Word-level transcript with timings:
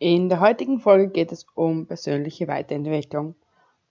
In 0.00 0.28
der 0.28 0.38
heutigen 0.38 0.78
Folge 0.78 1.08
geht 1.08 1.32
es 1.32 1.44
um 1.56 1.86
persönliche 1.86 2.46
Weiterentwicklung. 2.46 3.34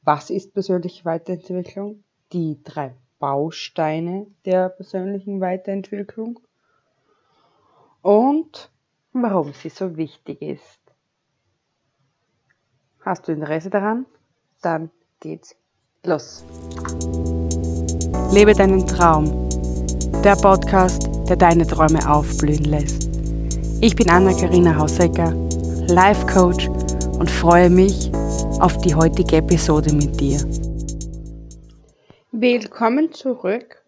Was 0.03 0.29
ist 0.29 0.53
persönliche 0.53 1.03
Weiterentwicklung? 1.03 2.03
Die 2.31 2.63
drei 2.63 2.95
Bausteine 3.19 4.27
der 4.45 4.69
persönlichen 4.69 5.41
Weiterentwicklung 5.41 6.39
und 8.01 8.71
warum 9.11 9.51
sie 9.51 9.67
so 9.67 9.97
wichtig 9.97 10.41
ist. 10.41 10.79
Hast 13.01 13.27
du 13.27 13.33
Interesse 13.33 13.69
daran? 13.69 14.05
Dann 14.61 14.91
geht's 15.19 15.57
los. 16.05 16.45
Lebe 18.31 18.53
deinen 18.53 18.87
Traum. 18.87 19.49
Der 20.23 20.37
Podcast, 20.37 21.09
der 21.27 21.35
deine 21.35 21.67
Träume 21.67 21.99
aufblühen 22.09 22.63
lässt. 22.63 23.09
Ich 23.81 23.95
bin 23.95 24.09
Anna-Karina 24.09 24.75
Hausecker, 24.75 25.46
Life 25.89 26.25
Coach 26.25 26.67
und 27.17 27.31
freue 27.31 27.69
mich 27.69 28.11
auf 28.59 28.77
die 28.79 28.93
heutige 28.93 29.37
Episode 29.37 29.93
mit 29.93 30.19
dir. 30.19 30.37
Willkommen 32.33 33.13
zurück. 33.13 33.85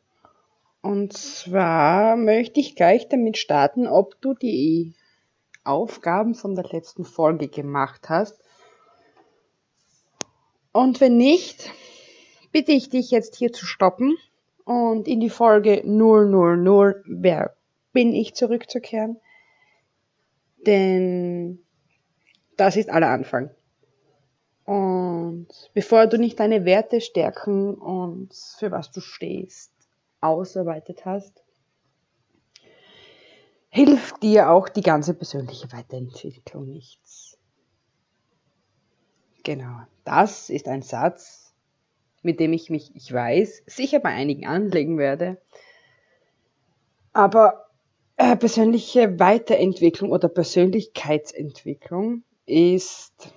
Und 0.82 1.12
zwar 1.12 2.16
möchte 2.16 2.62
ich 2.62 2.78
gleich 2.78 3.10
damit 3.10 3.38
starten, 3.38 3.86
ob 3.86 4.20
du 4.22 4.34
die 4.34 4.96
Aufgaben 5.66 6.36
von 6.36 6.56
der 6.56 6.64
letzten 6.72 7.04
Folge 7.04 7.50
gemacht 7.50 8.08
hast. 8.08 8.42
Und 10.72 11.02
wenn 11.02 11.18
nicht, 11.18 11.70
bitte 12.54 12.72
ich 12.72 12.90
dich 12.90 13.12
jetzt 13.12 13.36
hier 13.36 13.52
zu 13.52 13.66
stoppen 13.66 14.16
und 14.64 15.06
in 15.06 15.20
die 15.20 15.30
Folge 15.30 15.82
000, 15.86 17.04
wer 17.06 17.58
bin 17.92 18.14
ich, 18.14 18.36
zurückzukehren. 18.36 19.18
Denn 20.66 21.60
das 22.60 22.76
ist 22.76 22.90
aller 22.90 23.10
Anfang. 23.10 23.50
Und 24.66 25.48
bevor 25.74 26.08
du 26.08 26.18
nicht 26.18 26.40
deine 26.40 26.66
Werte 26.66 27.02
stärken 27.02 27.74
und 27.74 28.34
für 28.60 28.70
was 28.72 28.92
du 28.92 29.02
stehst, 29.02 29.72
ausarbeitet 30.22 31.06
hast, 31.06 31.44
hilft 33.70 34.22
dir 34.22 34.52
auch 34.52 34.70
die 34.70 34.82
ganze 34.82 35.14
persönliche 35.14 35.72
Weiterentwicklung 35.72 36.70
nichts. 36.70 37.38
Genau, 39.44 39.80
das 40.04 40.50
ist 40.50 40.68
ein 40.68 40.82
Satz, 40.82 41.56
mit 42.22 42.40
dem 42.40 42.54
ich 42.54 42.70
mich, 42.70 42.94
ich 42.96 43.12
weiß, 43.12 43.64
sicher 43.66 44.00
bei 44.00 44.10
einigen 44.10 44.46
anlegen 44.46 44.98
werde. 44.98 45.42
Aber 47.14 47.70
äh, 48.18 48.36
persönliche 48.36 49.20
Weiterentwicklung 49.20 50.12
oder 50.12 50.28
Persönlichkeitsentwicklung 50.28 52.24
ist 52.50 53.34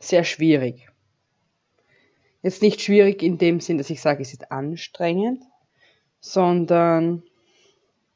sehr 0.00 0.24
schwierig. 0.24 0.88
Jetzt 2.42 2.62
nicht 2.62 2.80
schwierig 2.80 3.22
in 3.22 3.38
dem 3.38 3.60
Sinn, 3.60 3.78
dass 3.78 3.90
ich 3.90 4.00
sage, 4.00 4.22
es 4.22 4.32
ist 4.32 4.50
anstrengend, 4.50 5.42
sondern 6.20 7.22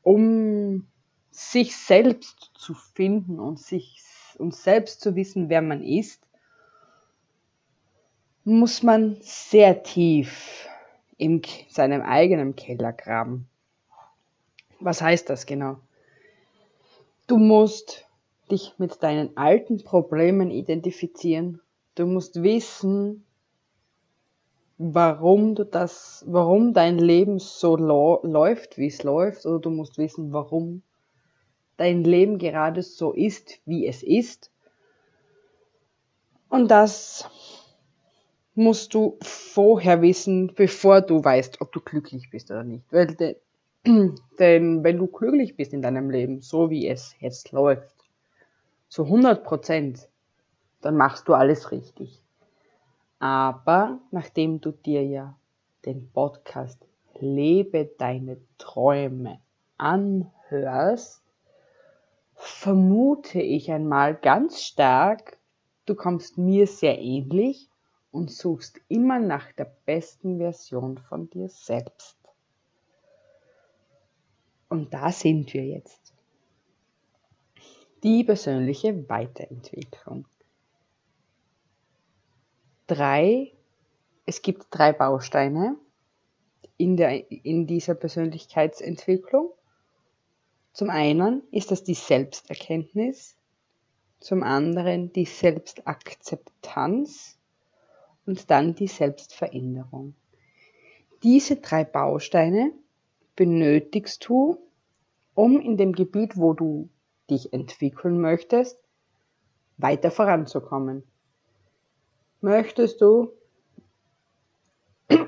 um 0.03 0.87
sich 1.31 1.77
selbst 1.77 2.51
zu 2.55 2.75
finden 2.75 3.39
und 3.39 3.59
sich 3.59 4.03
und 4.39 4.55
selbst 4.55 5.01
zu 5.01 5.17
wissen, 5.17 5.49
wer 5.49 5.63
man 5.63 5.83
ist, 5.83 6.23
muss 8.45 8.83
man 8.83 9.17
sehr 9.21 9.83
tief 9.83 10.69
in 11.17 11.43
seinem 11.69 12.03
eigenen 12.03 12.57
Keller 12.57 12.93
graben. 12.93 13.49
Was 14.81 15.03
heißt 15.03 15.29
das 15.29 15.45
genau? 15.45 15.81
Du 17.27 17.37
musst 17.37 18.08
dich 18.51 18.75
mit 18.79 19.03
deinen 19.03 19.37
alten 19.37 19.83
Problemen 19.83 20.51
identifizieren. 20.51 21.61
Du 21.95 22.07
musst 22.07 22.43
wissen, 22.43 23.25
warum 24.79 25.55
du 25.55 25.65
das, 25.65 26.25
warum 26.27 26.73
dein 26.73 26.99
Leben 26.99 27.39
so 27.39 27.77
läuft, 27.77 28.79
wie 28.79 28.87
es 28.87 29.03
läuft, 29.03 29.47
oder 29.47 29.59
du 29.59 29.71
musst 29.71 29.99
wissen, 29.99 30.33
warum 30.33 30.83
dein 31.77 32.05
Leben 32.05 32.39
gerade 32.39 32.83
so 32.83 33.13
ist, 33.13 33.61
wie 33.67 33.87
es 33.87 34.03
ist. 34.03 34.51
Und 36.49 36.71
das 36.71 37.29
musst 38.55 38.95
du 38.95 39.19
vorher 39.23 40.03
wissen, 40.03 40.53
bevor 40.55 41.01
du 41.01 41.23
weißt, 41.23 41.61
ob 41.61 41.73
du 41.73 41.81
glücklich 41.81 42.31
bist 42.31 42.51
oder 42.51 42.65
nicht. 42.65 42.85
Weil 42.91 43.37
Denn 44.39 44.85
wenn 44.85 44.99
du 44.99 45.07
glücklich 45.07 45.57
bist 45.57 45.73
in 45.73 45.83
deinem 45.83 46.11
Leben, 46.11 46.41
so 46.41 46.71
wie 46.71 46.89
es 46.89 47.15
jetzt 47.21 47.53
läuft, 47.53 47.98
zu 48.89 49.05
100 49.05 49.45
Prozent, 49.45 50.09
dann 50.81 50.97
machst 50.97 51.29
du 51.29 51.35
alles 51.35 51.71
richtig. 51.73 52.23
Aber 53.19 53.99
nachdem 54.11 54.61
du 54.61 54.73
dir 54.73 55.05
ja 55.05 55.37
den 55.85 56.11
Podcast 56.13 56.85
Lebe 57.21 57.91
deine 57.99 58.39
Träume 58.59 59.41
anhörst, 59.77 61.23
vermute 62.35 63.41
ich 63.41 63.73
einmal 63.73 64.15
ganz 64.15 64.63
stark, 64.63 65.39
du 65.87 65.97
kommst 65.97 66.39
mir 66.39 66.69
sehr 66.69 66.99
ähnlich 66.99 67.69
und 68.13 68.31
suchst 68.31 68.81
immer 68.89 69.19
nach 69.19 69.51
der 69.53 69.73
besten 69.85 70.39
Version 70.39 70.99
von 70.99 71.29
dir 71.31 71.49
selbst. 71.49 72.17
Und 74.69 74.95
da 74.95 75.11
sind 75.11 75.53
wir 75.55 75.65
jetzt. 75.65 76.08
Die 78.05 78.23
persönliche 78.23 79.09
Weiterentwicklung. 79.09 80.27
Drei, 82.87 83.53
es 84.25 84.41
gibt 84.41 84.67
drei 84.71 84.93
Bausteine 84.93 85.75
in, 86.77 86.97
der, 86.97 87.29
in 87.31 87.67
dieser 87.67 87.95
Persönlichkeitsentwicklung. 87.95 89.51
Zum 90.73 90.91
einen 90.91 91.43
ist 91.51 91.73
das 91.73 91.83
die 91.83 91.95
Selbsterkenntnis, 91.95 93.35
zum 94.21 94.45
anderen 94.45 95.13
die 95.13 95.25
Selbstakzeptanz 95.25 97.37
und 98.27 98.49
dann 98.51 98.77
die 98.77 98.87
Selbstveränderung. 98.87 100.15
Diese 101.25 101.57
drei 101.57 101.83
Bausteine 101.83 102.73
benötigst 103.35 104.29
du, 104.29 104.57
um 105.35 105.61
in 105.61 105.77
dem 105.77 105.93
Gebiet, 105.93 106.37
wo 106.37 106.53
du 106.53 106.89
dich 107.31 107.53
entwickeln 107.53 108.21
möchtest, 108.21 108.83
weiter 109.77 110.11
voranzukommen. 110.11 111.03
Möchtest 112.41 113.01
du, 113.01 113.33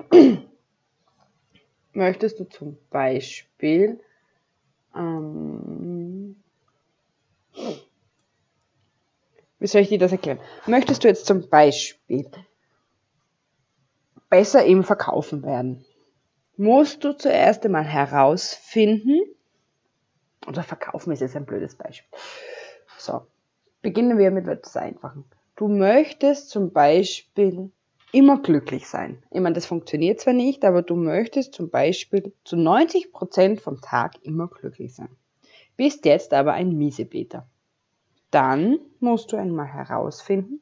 möchtest 1.93 2.41
du 2.41 2.45
zum 2.49 2.79
Beispiel, 2.91 4.01
ähm, 4.95 6.43
wie 9.59 9.67
soll 9.67 9.83
ich 9.83 9.89
dir 9.89 9.99
das 9.99 10.13
erklären? 10.13 10.41
Möchtest 10.67 11.05
du 11.05 11.09
jetzt 11.09 11.27
zum 11.27 11.49
Beispiel 11.49 12.31
besser 14.29 14.65
im 14.65 14.85
Verkaufen 14.85 15.43
werden? 15.43 15.85
musst 16.61 17.05
du 17.05 17.17
zuerst 17.17 17.65
einmal 17.65 17.85
herausfinden, 17.85 19.19
oder 20.47 20.63
verkaufen 20.63 21.13
ist 21.13 21.21
jetzt 21.21 21.37
ein 21.37 21.47
blödes 21.47 21.77
Beispiel. 21.77 22.19
So, 22.99 23.23
beginnen 23.83 24.19
wir 24.19 24.31
mit 24.31 24.47
etwas 24.49 24.77
Einfachen. 24.77 25.25
Du 25.57 25.69
möchtest 25.69 26.51
zum 26.51 26.73
Beispiel 26.73 27.71
immer 28.13 28.41
glücklich 28.41 28.89
sein. 28.89 29.23
Ich 29.31 29.41
meine, 29.41 29.55
das 29.55 29.67
funktioniert 29.67 30.21
zwar 30.21 30.33
nicht, 30.33 30.65
aber 30.65 30.83
du 30.83 30.97
möchtest 30.97 31.55
zum 31.55 31.71
Beispiel 31.71 32.33
zu 32.45 32.57
90 32.57 33.13
Prozent 33.13 33.61
vom 33.61 33.81
Tag 33.81 34.15
immer 34.23 34.49
glücklich 34.49 34.95
sein. 34.95 35.11
Bist 35.77 36.05
jetzt 36.05 36.33
aber 36.33 36.55
ein 36.55 36.77
Miesepeter. 36.77 37.47
Dann 38.31 38.79
musst 39.01 39.33
du 39.33 39.37
einmal 39.37 39.67
herausfinden, 39.67 40.61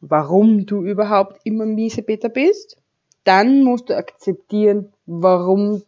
warum 0.00 0.66
du 0.66 0.82
überhaupt 0.82 1.40
immer 1.44 1.66
Miesepeter 1.66 2.28
bist 2.28 2.78
dann 3.24 3.64
musst 3.64 3.88
du 3.88 3.96
akzeptieren, 3.96 4.92
warum 5.06 5.82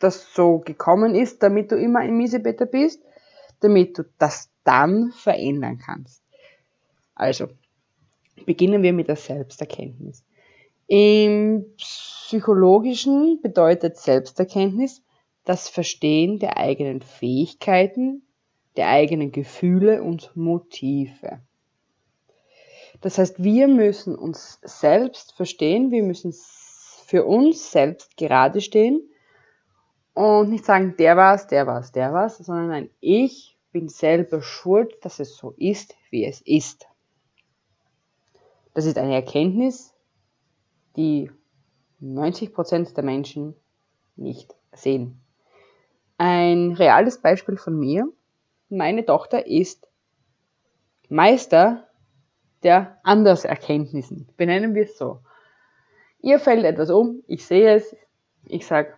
das 0.00 0.34
so 0.34 0.58
gekommen 0.58 1.14
ist, 1.14 1.42
damit 1.42 1.70
du 1.70 1.76
immer 1.76 2.00
ein 2.00 2.16
Miesebetter 2.16 2.66
bist, 2.66 3.02
damit 3.60 3.98
du 3.98 4.04
das 4.18 4.50
dann 4.64 5.12
verändern 5.12 5.78
kannst. 5.78 6.22
Also, 7.14 7.48
beginnen 8.46 8.82
wir 8.82 8.92
mit 8.92 9.08
der 9.08 9.16
Selbsterkenntnis. 9.16 10.24
Im 10.86 11.66
Psychologischen 11.76 13.40
bedeutet 13.42 13.96
Selbsterkenntnis 13.96 15.02
das 15.44 15.68
Verstehen 15.68 16.38
der 16.38 16.56
eigenen 16.56 17.02
Fähigkeiten, 17.02 18.22
der 18.76 18.88
eigenen 18.88 19.32
Gefühle 19.32 20.02
und 20.02 20.34
Motive. 20.36 21.40
Das 23.00 23.18
heißt, 23.18 23.42
wir 23.42 23.68
müssen 23.68 24.14
uns 24.14 24.58
selbst 24.62 25.32
verstehen, 25.32 25.90
wir 25.90 26.02
müssen 26.02 26.34
für 27.06 27.24
uns 27.24 27.70
selbst 27.70 28.16
gerade 28.16 28.60
stehen 28.60 29.09
und 30.14 30.50
nicht 30.50 30.64
sagen, 30.64 30.96
der 30.96 31.16
war's, 31.16 31.46
der 31.46 31.66
war's, 31.66 31.92
der 31.92 32.12
war's, 32.12 32.38
sondern 32.38 32.68
nein, 32.68 32.90
ich 33.00 33.58
bin 33.72 33.88
selber 33.88 34.42
schuld, 34.42 35.04
dass 35.04 35.20
es 35.20 35.36
so 35.36 35.54
ist, 35.56 35.94
wie 36.10 36.24
es 36.24 36.40
ist. 36.40 36.86
Das 38.74 38.86
ist 38.86 38.98
eine 38.98 39.14
Erkenntnis, 39.14 39.94
die 40.96 41.30
90% 42.02 42.94
der 42.94 43.04
Menschen 43.04 43.54
nicht 44.16 44.54
sehen. 44.72 45.20
Ein 46.18 46.72
reales 46.72 47.20
Beispiel 47.20 47.56
von 47.56 47.78
mir. 47.78 48.10
Meine 48.68 49.04
Tochter 49.04 49.46
ist 49.46 49.88
Meister 51.08 51.88
der 52.62 52.98
Anderserkenntnissen. 53.02 54.28
Benennen 54.36 54.74
wir 54.74 54.84
es 54.84 54.98
so. 54.98 55.20
Ihr 56.20 56.38
fällt 56.38 56.64
etwas 56.64 56.90
um, 56.90 57.22
ich 57.26 57.46
sehe 57.46 57.74
es, 57.74 57.96
ich 58.44 58.66
sage, 58.66 58.94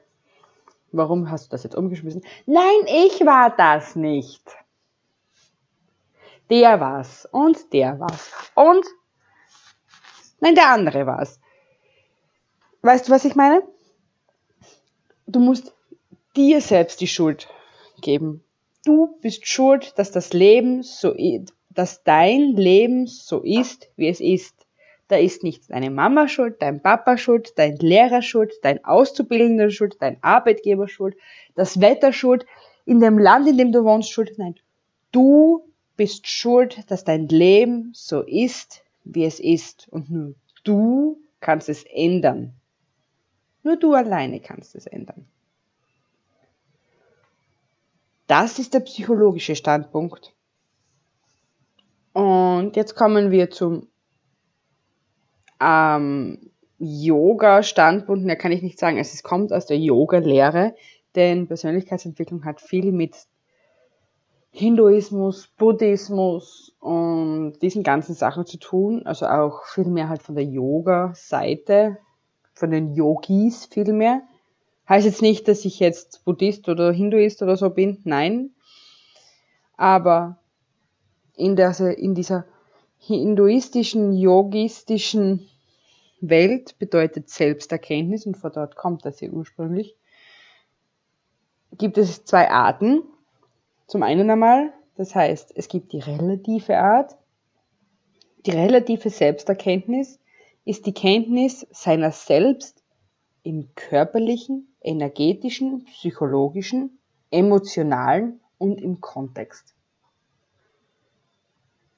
warum 0.93 1.31
hast 1.31 1.47
du 1.47 1.51
das 1.51 1.63
jetzt 1.65 1.75
umgeschmissen? 1.75 2.23
Nein, 2.47 2.87
ich 2.87 3.25
war 3.25 3.55
das 3.57 3.97
nicht. 3.97 4.43
Der 6.51 6.81
war's 6.81 7.27
und 7.31 7.73
der 7.73 7.99
war's 7.99 8.31
und 8.55 8.85
nein, 10.41 10.55
der 10.55 10.71
andere 10.71 11.07
war's. 11.07 11.41
Weißt 12.83 13.09
du, 13.09 13.13
was 13.13 13.25
ich 13.25 13.35
meine? 13.35 13.63
Du 15.27 15.41
musst 15.41 15.75
dir 16.37 16.61
selbst 16.61 17.01
die 17.01 17.07
Schuld 17.07 17.49
geben. 18.01 18.45
Du 18.85 19.19
bist 19.21 19.47
schuld, 19.47 19.99
dass 19.99 20.11
das 20.11 20.33
Leben 20.33 20.83
so 20.83 21.15
dass 21.71 22.03
dein 22.03 22.55
Leben 22.55 23.07
so 23.07 23.41
ist, 23.41 23.89
wie 23.97 24.09
es 24.09 24.21
ist. 24.21 24.62
Da 25.13 25.19
ist 25.19 25.43
nicht 25.43 25.71
deine 25.71 25.91
Mama 25.91 26.27
schuld, 26.27 26.63
dein 26.63 26.81
Papa 26.81 27.19
schuld, 27.19 27.53
dein 27.59 27.77
Lehrer 27.77 28.23
schuld, 28.23 28.55
dein 28.63 28.83
Auszubildender 28.83 29.71
schuld, 29.71 29.99
dein 30.01 30.17
Arbeitgeber 30.23 30.89
schuld, 30.89 31.19
das 31.55 31.83
Wetter 31.83 32.15
schuld, 32.15 32.47
in 32.87 32.99
dem 32.99 33.19
Land, 33.19 33.47
in 33.47 33.59
dem 33.59 33.73
du 33.73 33.85
wohnst 33.85 34.11
schuld. 34.11 34.33
Nein, 34.39 34.55
du 35.11 35.71
bist 35.99 36.29
schuld, 36.29 36.91
dass 36.91 37.05
dein 37.05 37.29
Leben 37.29 37.91
so 37.93 38.23
ist, 38.23 38.85
wie 39.05 39.27
es 39.27 39.39
ist. 39.39 39.87
Und 39.91 40.11
nur 40.11 40.35
du 40.65 41.21
kannst 41.41 41.69
es 41.69 41.85
ändern. 41.93 42.55
Nur 43.65 43.77
du 43.77 43.93
alleine 43.93 44.41
kannst 44.41 44.75
es 44.75 44.87
ändern. 44.87 45.27
Das 48.29 48.59
ist 48.59 48.73
der 48.73 48.81
psychologische 48.81 49.57
Standpunkt. 49.57 50.33
Und 52.15 52.77
jetzt 52.77 52.95
kommen 52.95 53.31
wir 53.31 53.51
zum 53.51 53.92
ähm, 55.63 56.51
Yoga-Standpunkt. 56.79 58.29
Da 58.29 58.35
kann 58.35 58.53
ich 58.53 58.63
nicht 58.63 58.79
sagen, 58.79 58.99
es 58.99 59.23
kommt 59.23 59.53
aus 59.53 59.67
der 59.67 59.79
Yoga-Lehre, 59.79 60.75
denn 61.15 61.47
Persönlichkeitsentwicklung 61.47 62.45
hat 62.45 62.61
viel 62.61 62.93
mit 62.93 63.15
Hinduismus, 64.51 65.49
Buddhismus 65.57 66.75
und 66.79 67.55
diesen 67.63 67.83
ganzen 67.83 68.15
Sachen 68.15 68.45
zu 68.45 68.59
tun. 68.59 69.07
Also 69.07 69.27
auch 69.27 69.65
viel 69.65 69.87
mehr 69.87 70.09
halt 70.09 70.23
von 70.23 70.35
der 70.35 70.45
Yoga-Seite, 70.45 71.99
von 72.53 72.71
den 72.71 72.95
Yogis 72.95 73.67
viel 73.67 73.93
mehr. 73.93 74.23
Heißt 74.89 75.07
jetzt 75.07 75.23
nicht, 75.23 75.49
dass 75.49 75.65
ich 75.65 75.81
jetzt 75.81 76.25
Buddhist 76.25 76.69
oder 76.69 76.93
Hinduist 76.93 77.43
oder 77.43 77.57
so 77.57 77.71
bin, 77.71 78.01
nein. 78.05 78.51
Aber 79.77 80.37
in, 81.35 81.57
der, 81.57 81.79
in 81.97 82.15
dieser 82.15 82.45
hinduistischen, 82.99 84.13
yogistischen 84.13 85.49
Welt 86.23 86.79
bedeutet 86.79 87.29
Selbsterkenntnis, 87.29 88.27
und 88.27 88.37
von 88.37 88.53
dort 88.53 88.77
kommt 88.77 89.05
das 89.05 89.21
ja 89.21 89.29
ursprünglich, 89.29 89.97
gibt 91.77 91.99
es 91.99 92.25
zwei 92.25 92.51
Arten. 92.51 93.03
Zum 93.87 94.03
einen 94.03 94.31
einmal, 94.31 94.73
das 94.95 95.15
heißt, 95.15 95.53
es 95.57 95.69
gibt 95.69 95.93
die 95.93 95.99
relative 95.99 96.79
Art. 96.79 97.17
Die 98.47 98.53
relative 98.53 99.11
Selbsterkenntnis 99.11 100.21
ist 100.65 100.87
die 100.87 100.95
Kenntnis 100.95 101.67
seiner 101.71 102.13
selbst 102.13 102.83
im 103.43 103.75
körperlichen, 103.75 104.75
energetischen, 104.81 105.85
psychologischen, 105.87 106.99
emotionalen 107.31 108.41
und 108.59 108.81
im 108.81 109.01
Kontext 109.01 109.75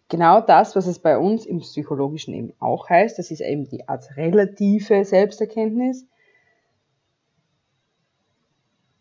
genau 0.09 0.41
das, 0.41 0.77
was 0.77 0.87
es 0.87 0.99
bei 0.99 1.19
uns 1.19 1.47
im 1.47 1.61
Psychologischen 1.61 2.35
eben 2.35 2.53
auch 2.59 2.89
heißt. 2.89 3.19
Das 3.19 3.31
ist 3.31 3.41
eben 3.41 3.69
die 3.69 3.89
Art 3.89 4.17
relative 4.17 5.05
Selbsterkenntnis. 5.05 6.07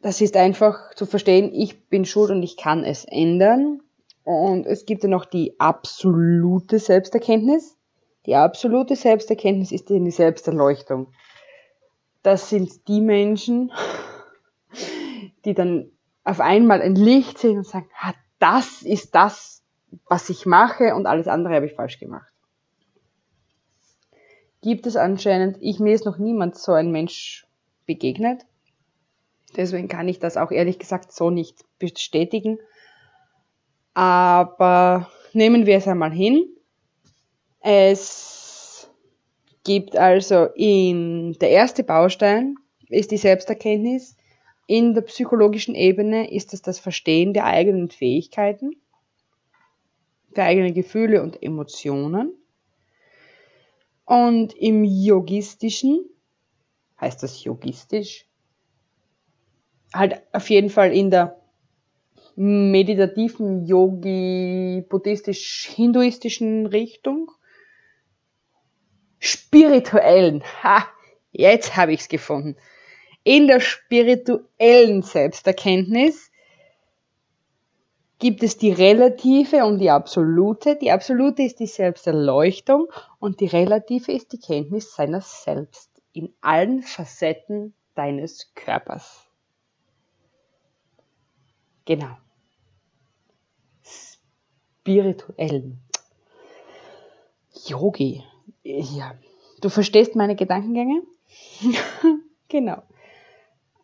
Das 0.01 0.19
ist 0.19 0.35
einfach 0.35 0.93
zu 0.95 1.05
verstehen, 1.05 1.53
ich 1.53 1.87
bin 1.87 2.05
schuld 2.05 2.29
und 2.29 2.43
ich 2.43 2.57
kann 2.57 2.83
es 2.83 3.05
ändern. 3.05 3.81
Und 4.23 4.65
es 4.65 4.85
gibt 4.85 5.03
ja 5.03 5.09
noch 5.09 5.25
die 5.25 5.59
absolute 5.59 6.79
Selbsterkenntnis. 6.79 7.77
Die 8.25 8.35
absolute 8.35 8.95
Selbsterkenntnis 8.95 9.71
ist 9.71 9.89
die 9.89 10.11
Selbsterleuchtung. 10.11 11.11
Das 12.21 12.49
sind 12.49 12.87
die 12.87 13.01
Menschen, 13.01 13.71
die 15.43 15.53
dann 15.53 15.91
auf 16.23 16.39
einmal 16.39 16.81
ein 16.81 16.95
Licht 16.95 17.37
sehen 17.37 17.57
und 17.57 17.67
sagen, 17.67 17.89
ah, 17.99 18.13
das 18.39 18.81
ist 18.81 19.13
das, 19.13 19.52
was 20.07 20.29
ich 20.29 20.45
mache 20.45 20.95
und 20.95 21.05
alles 21.05 21.27
andere 21.27 21.55
habe 21.55 21.65
ich 21.65 21.73
falsch 21.73 21.99
gemacht. 21.99 22.31
Gibt 24.61 24.85
es 24.85 24.95
anscheinend, 24.95 25.57
ich 25.59 25.79
mir 25.79 25.93
ist 25.93 26.05
noch 26.05 26.17
niemand 26.17 26.57
so 26.57 26.71
ein 26.71 26.91
Mensch 26.91 27.45
begegnet. 27.85 28.45
Deswegen 29.55 29.87
kann 29.87 30.07
ich 30.07 30.19
das 30.19 30.37
auch 30.37 30.51
ehrlich 30.51 30.79
gesagt 30.79 31.11
so 31.11 31.29
nicht 31.29 31.63
bestätigen. 31.79 32.57
Aber 33.93 35.09
nehmen 35.33 35.65
wir 35.65 35.77
es 35.77 35.87
einmal 35.87 36.11
hin. 36.11 36.45
Es 37.59 38.89
gibt 39.63 39.95
also 39.97 40.45
in 40.55 41.33
der 41.33 41.49
erste 41.49 41.83
Baustein 41.83 42.55
ist 42.87 43.11
die 43.11 43.17
Selbsterkenntnis. 43.17 44.17
In 44.65 44.93
der 44.93 45.01
psychologischen 45.01 45.75
Ebene 45.75 46.31
ist 46.31 46.53
es 46.53 46.61
das 46.61 46.79
Verstehen 46.79 47.33
der 47.33 47.45
eigenen 47.45 47.89
Fähigkeiten 47.89 48.71
der 50.37 50.45
eigenen 50.45 50.73
Gefühle 50.73 51.21
und 51.21 51.41
Emotionen. 51.41 52.33
Und 54.05 54.53
im 54.53 54.83
Yogistischen, 54.83 56.05
heißt 56.99 57.23
das 57.23 57.43
yogistisch, 57.43 58.25
halt 59.93 60.21
auf 60.33 60.49
jeden 60.49 60.69
Fall 60.69 60.91
in 60.91 61.11
der 61.11 61.39
meditativen, 62.35 63.65
yogi, 63.65 64.83
buddhistisch-hinduistischen 64.89 66.65
Richtung, 66.65 67.31
spirituellen, 69.19 70.43
ha, 70.63 70.87
jetzt 71.31 71.77
habe 71.77 71.93
ich 71.93 72.01
es 72.01 72.09
gefunden, 72.09 72.57
in 73.23 73.47
der 73.47 73.59
spirituellen 73.59 75.01
Selbsterkenntnis 75.01 76.31
gibt 78.23 78.41
es 78.41 78.57
die 78.57 78.71
relative 78.71 79.65
und 79.65 79.79
die 79.79 79.89
absolute. 79.89 80.77
Die 80.77 80.91
absolute 80.91 81.43
ist 81.43 81.59
die 81.59 81.67
Selbsterleuchtung 81.67 82.87
und 83.19 83.41
die 83.41 83.47
relative 83.47 84.13
ist 84.13 84.31
die 84.31 84.39
Kenntnis 84.39 84.95
seiner 84.95 85.19
selbst 85.19 85.91
in 86.13 86.33
allen 86.39 86.83
Facetten 86.83 87.73
deines 87.95 88.53
Körpers. 88.55 89.27
Genau. 91.83 92.15
Spirituellen. 93.83 95.81
Yogi. 97.65 98.23
Ja. 98.63 99.15
Du 99.59 99.67
verstehst 99.67 100.15
meine 100.15 100.37
Gedankengänge? 100.37 101.03
genau. 102.47 102.83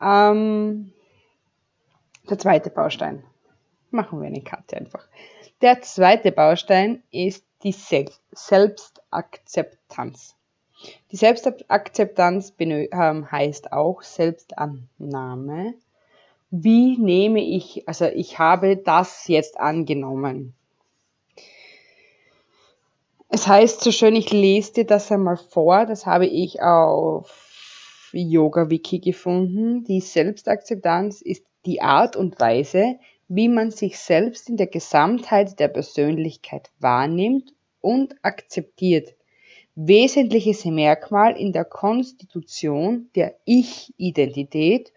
Ähm, 0.02 0.94
der 2.30 2.40
zweite 2.40 2.70
Baustein 2.70 3.26
machen 3.92 4.22
wir 4.22 4.28
eine 4.28 4.42
Karte 4.42 4.78
einfach. 4.78 5.06
Der 5.62 5.82
zweite 5.82 6.32
Baustein 6.32 7.04
ist 7.12 7.44
die 7.64 7.74
Selbstakzeptanz. 7.74 10.36
Die 11.12 11.18
Selbstakzeptanz 11.18 12.54
ähm, 12.60 13.30
heißt 13.32 13.74
auch 13.74 14.02
Selbstannahme. 14.02 15.74
Wie 16.52 16.98
nehme 16.98 17.42
ich, 17.42 17.88
also 17.88 18.06
ich 18.06 18.40
habe 18.40 18.78
das 18.78 19.28
jetzt 19.28 19.60
angenommen. 19.60 20.56
Es 23.28 23.46
heißt 23.48 23.82
so 23.82 23.92
schön, 23.92 24.16
ich 24.16 24.32
lese 24.32 24.74
dir 24.74 24.86
das 24.86 25.12
einmal 25.12 25.38
vor, 25.38 25.86
das 25.86 26.08
habe 26.08 26.26
ich 26.26 26.64
auf 26.64 27.50
Yoga 28.12 28.72
Wiki 28.72 28.98
gefunden. 29.00 29.84
Die 29.84 30.02
Selbstakzeptanz 30.02 31.22
ist 31.22 31.46
die 31.66 31.82
Art 31.82 32.16
und 32.16 32.40
Weise, 32.40 32.98
wie 33.30 33.48
man 33.48 33.70
sich 33.70 34.00
selbst 34.00 34.50
in 34.50 34.58
der 34.58 34.68
Gesamtheit 34.68 35.60
der 35.60 35.68
Persönlichkeit 35.68 36.72
wahrnimmt 36.80 37.54
und 37.80 38.16
akzeptiert. 38.24 39.14
Wesentliches 39.76 40.66
Merkmal 40.66 41.38
in 41.38 41.54
der 41.54 41.64
Konstitution 41.64 43.10
der 43.16 43.36
Ich-Identität 43.46 44.92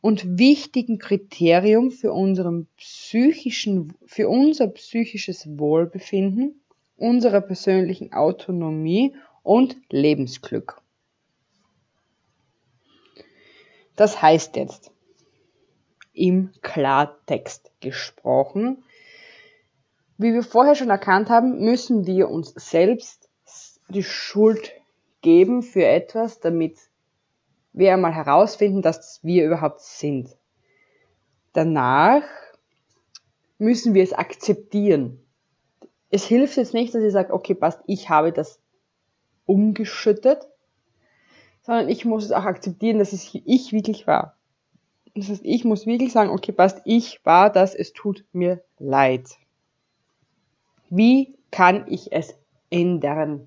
und 0.00 0.38
wichtigen 0.38 0.98
Kriterium 0.98 1.90
für, 1.90 2.12
unseren 2.12 2.68
psychischen, 2.76 3.94
für 4.06 4.28
unser 4.28 4.68
psychisches 4.68 5.58
Wohlbefinden, 5.58 6.62
unserer 6.96 7.40
persönlichen 7.40 8.12
Autonomie 8.12 9.14
und 9.42 9.76
Lebensglück. 9.90 10.80
Das 13.96 14.22
heißt 14.22 14.56
jetzt 14.56 14.93
im 16.14 16.52
Klartext 16.62 17.70
gesprochen, 17.80 18.84
wie 20.16 20.32
wir 20.32 20.42
vorher 20.42 20.76
schon 20.76 20.90
erkannt 20.90 21.28
haben, 21.28 21.60
müssen 21.60 22.06
wir 22.06 22.30
uns 22.30 22.54
selbst 22.56 23.28
die 23.88 24.04
Schuld 24.04 24.72
geben 25.20 25.62
für 25.62 25.84
etwas, 25.84 26.40
damit 26.40 26.78
wir 27.72 27.92
einmal 27.92 28.14
herausfinden, 28.14 28.80
dass 28.80 29.20
wir 29.22 29.44
überhaupt 29.44 29.80
sind. 29.80 30.36
Danach 31.52 32.22
müssen 33.58 33.94
wir 33.94 34.02
es 34.02 34.12
akzeptieren. 34.12 35.20
Es 36.10 36.24
hilft 36.24 36.56
jetzt 36.56 36.74
nicht, 36.74 36.94
dass 36.94 37.02
ich 37.02 37.12
sage, 37.12 37.32
okay, 37.32 37.54
passt, 37.54 37.80
ich 37.86 38.08
habe 38.08 38.32
das 38.32 38.60
umgeschüttet, 39.46 40.46
sondern 41.62 41.88
ich 41.88 42.04
muss 42.04 42.24
es 42.24 42.32
auch 42.32 42.44
akzeptieren, 42.44 42.98
dass 42.98 43.12
es 43.12 43.34
ich 43.34 43.72
wirklich 43.72 44.06
war. 44.06 44.36
Das 45.14 45.28
heißt, 45.28 45.42
ich 45.44 45.64
muss 45.64 45.86
wirklich 45.86 46.12
sagen, 46.12 46.30
okay, 46.30 46.52
passt, 46.52 46.82
ich 46.84 47.24
war 47.24 47.50
das, 47.50 47.74
es 47.74 47.92
tut 47.92 48.24
mir 48.32 48.62
leid. 48.78 49.28
Wie 50.90 51.34
kann 51.50 51.86
ich 51.88 52.12
es 52.12 52.34
ändern? 52.70 53.46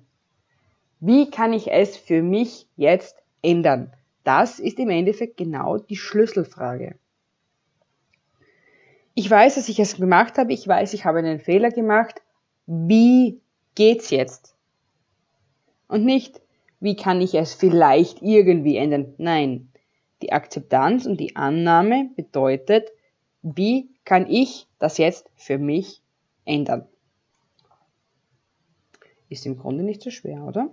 Wie 1.00 1.30
kann 1.30 1.52
ich 1.52 1.70
es 1.70 1.96
für 1.96 2.22
mich 2.22 2.66
jetzt 2.76 3.16
ändern? 3.42 3.92
Das 4.24 4.58
ist 4.58 4.78
im 4.78 4.90
Endeffekt 4.90 5.36
genau 5.36 5.78
die 5.78 5.96
Schlüsselfrage. 5.96 6.96
Ich 9.14 9.30
weiß, 9.30 9.56
dass 9.56 9.68
ich 9.68 9.78
es 9.78 9.96
gemacht 9.96 10.38
habe, 10.38 10.52
ich 10.52 10.66
weiß, 10.66 10.94
ich 10.94 11.04
habe 11.04 11.18
einen 11.18 11.40
Fehler 11.40 11.70
gemacht. 11.70 12.22
Wie 12.66 13.40
geht's 13.74 14.10
jetzt? 14.10 14.54
Und 15.88 16.04
nicht, 16.04 16.40
wie 16.80 16.96
kann 16.96 17.20
ich 17.20 17.34
es 17.34 17.54
vielleicht 17.54 18.22
irgendwie 18.22 18.76
ändern? 18.76 19.14
Nein, 19.18 19.68
die 20.22 20.32
Akzeptanz 20.32 21.06
und 21.06 21.18
die 21.18 21.36
Annahme 21.36 22.10
bedeutet, 22.16 22.90
wie 23.42 23.90
kann 24.04 24.28
ich 24.28 24.66
das 24.78 24.98
jetzt 24.98 25.30
für 25.36 25.58
mich 25.58 26.02
ändern? 26.44 26.88
Ist 29.28 29.46
im 29.46 29.58
Grunde 29.58 29.84
nicht 29.84 30.02
so 30.02 30.10
schwer, 30.10 30.44
oder? 30.44 30.70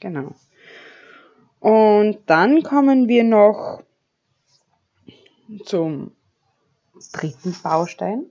Genau. 0.00 0.34
Und 1.60 2.18
dann 2.26 2.62
kommen 2.62 3.08
wir 3.08 3.24
noch 3.24 3.82
zum 5.64 6.12
dritten 7.12 7.54
Baustein. 7.62 8.26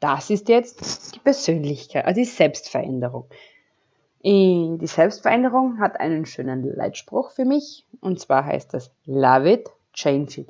Das 0.00 0.30
ist 0.30 0.48
jetzt 0.48 1.14
die 1.14 1.18
Persönlichkeit, 1.18 2.04
also 2.04 2.20
die 2.20 2.26
Selbstveränderung. 2.26 3.26
Die 4.24 4.78
Selbstveränderung 4.86 5.78
hat 5.80 6.00
einen 6.00 6.24
schönen 6.24 6.62
Leitspruch 6.62 7.32
für 7.32 7.44
mich 7.44 7.84
und 8.00 8.18
zwar 8.18 8.46
heißt 8.46 8.72
das 8.72 8.90
Love 9.04 9.52
it, 9.52 9.68
change 9.92 10.40
it, 10.40 10.48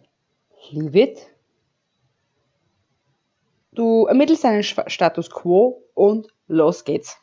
leave 0.70 0.96
it. 0.96 1.26
Du 3.72 4.06
ermittelst 4.06 4.44
einen 4.44 4.62
Status 4.62 5.28
quo 5.28 5.82
und 5.94 6.28
los 6.46 6.84
geht's. 6.84 7.18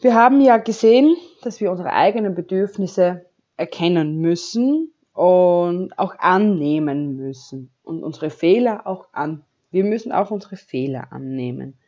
Wir 0.00 0.14
haben 0.14 0.42
ja 0.42 0.58
gesehen, 0.58 1.16
dass 1.42 1.62
wir 1.62 1.70
unsere 1.70 1.94
eigenen 1.94 2.34
Bedürfnisse 2.34 3.24
erkennen 3.56 4.20
müssen 4.20 4.92
und 5.14 5.98
auch 5.98 6.18
annehmen 6.18 7.16
müssen 7.16 7.70
und 7.82 8.04
unsere 8.04 8.28
Fehler 8.28 8.86
auch 8.86 9.08
an. 9.12 9.42
Wir 9.70 9.84
müssen 9.84 10.12
auch 10.12 10.30
unsere 10.30 10.56
Fehler 10.56 11.10
annehmen. 11.12 11.78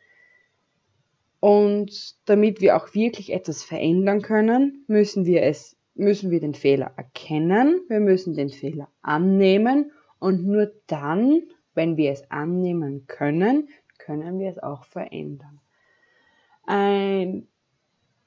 Und 1.39 2.15
damit 2.27 2.59
wir 2.59 2.75
auch 2.75 2.93
wirklich 2.93 3.31
etwas 3.31 3.63
verändern 3.63 4.21
können, 4.21 4.83
müssen 4.87 5.25
wir 5.25 5.43
es, 5.43 5.77
müssen 5.95 6.31
wir 6.31 6.39
den 6.39 6.53
Fehler 6.53 6.93
erkennen, 6.97 7.81
wir 7.87 7.99
müssen 7.99 8.33
den 8.33 8.49
Fehler 8.49 8.89
annehmen 9.01 9.91
und 10.19 10.45
nur 10.45 10.71
dann, 10.87 11.43
wenn 11.73 11.95
wir 11.95 12.11
es 12.11 12.29
annehmen 12.29 13.05
können, 13.07 13.69
können 13.97 14.39
wir 14.39 14.49
es 14.49 14.59
auch 14.59 14.83
verändern. 14.85 15.61
Ein 16.65 17.47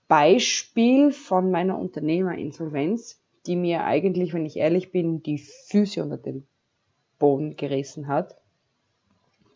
Beispiel 0.09 1.13
von 1.13 1.51
meiner 1.51 1.79
Unternehmerinsolvenz, 1.79 3.23
die 3.47 3.57
mir 3.57 3.85
eigentlich, 3.85 4.33
wenn 4.33 4.47
ich 4.47 4.57
ehrlich 4.57 4.91
bin, 4.91 5.23
die 5.23 5.39
Füße 5.39 6.03
unter 6.03 6.19
den 6.19 6.47
Boden 7.19 7.57
gerissen 7.57 8.09
hat. 8.09 8.37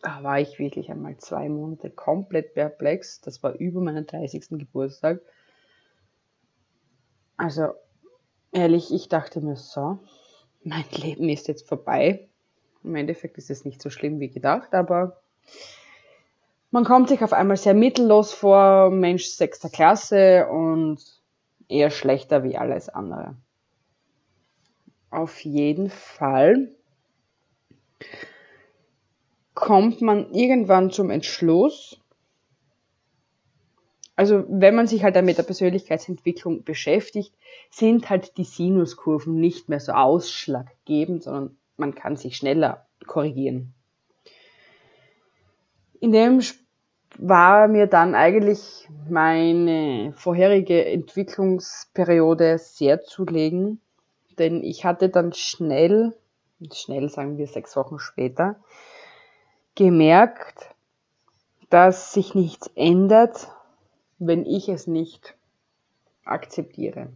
Da 0.01 0.23
war 0.23 0.39
ich 0.39 0.59
wirklich 0.59 0.91
einmal 0.91 1.17
zwei 1.17 1.49
Monate 1.49 1.89
komplett 1.89 2.53
perplex. 2.53 3.21
Das 3.21 3.41
war 3.43 3.53
über 3.53 3.81
meinen 3.81 4.05
30. 4.05 4.49
Geburtstag. 4.49 5.21
Also 7.35 7.73
ehrlich, 8.51 8.93
ich 8.93 9.09
dachte 9.09 9.41
mir 9.41 9.55
so, 9.55 9.99
mein 10.63 10.85
Leben 10.91 11.29
ist 11.29 11.47
jetzt 11.47 11.67
vorbei. 11.67 12.27
Im 12.83 12.95
Endeffekt 12.95 13.37
ist 13.37 13.49
es 13.49 13.65
nicht 13.65 13.81
so 13.81 13.89
schlimm 13.89 14.19
wie 14.19 14.29
gedacht, 14.29 14.73
aber 14.73 15.21
man 16.71 16.83
kommt 16.83 17.09
sich 17.09 17.23
auf 17.23 17.33
einmal 17.33 17.57
sehr 17.57 17.73
mittellos 17.73 18.33
vor, 18.33 18.91
Mensch 18.91 19.25
sechster 19.25 19.69
Klasse 19.69 20.47
und 20.47 20.99
eher 21.67 21.89
schlechter 21.89 22.43
wie 22.43 22.57
alles 22.57 22.89
andere. 22.89 23.35
Auf 25.09 25.39
jeden 25.41 25.89
Fall 25.89 26.76
kommt 29.67 30.01
man 30.01 30.31
irgendwann 30.31 30.91
zum 30.91 31.09
Entschluss, 31.09 31.99
also 34.15 34.45
wenn 34.47 34.75
man 34.75 34.87
sich 34.87 35.03
halt 35.03 35.17
dann 35.17 35.25
mit 35.25 35.37
der 35.37 35.43
Persönlichkeitsentwicklung 35.43 36.63
beschäftigt, 36.63 37.35
sind 37.69 38.09
halt 38.09 38.37
die 38.37 38.45
Sinuskurven 38.45 39.37
nicht 39.37 39.67
mehr 39.67 39.81
so 39.81 39.91
ausschlaggebend, 39.91 41.23
sondern 41.23 41.57
man 41.75 41.93
kann 41.95 42.15
sich 42.15 42.37
schneller 42.37 42.87
korrigieren. 43.07 43.73
In 45.99 46.13
dem 46.13 46.39
war 47.17 47.67
mir 47.67 47.87
dann 47.87 48.15
eigentlich 48.15 48.87
meine 49.09 50.13
vorherige 50.15 50.85
Entwicklungsperiode 50.85 52.57
sehr 52.57 53.01
zulegen, 53.01 53.81
denn 54.39 54.63
ich 54.63 54.85
hatte 54.85 55.09
dann 55.09 55.33
schnell, 55.33 56.15
schnell 56.71 57.09
sagen 57.09 57.37
wir 57.37 57.47
sechs 57.47 57.75
Wochen 57.75 57.99
später, 57.99 58.55
gemerkt, 59.77 60.75
dass 61.69 62.11
sich 62.11 62.35
nichts 62.35 62.69
ändert, 62.75 63.47
wenn 64.19 64.45
ich 64.45 64.67
es 64.67 64.87
nicht 64.87 65.37
akzeptiere. 66.25 67.07